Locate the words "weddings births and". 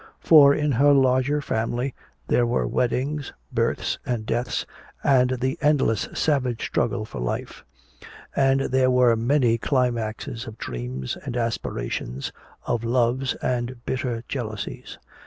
2.65-4.25